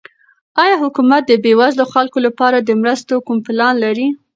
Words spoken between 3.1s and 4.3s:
کوم پلان لري؟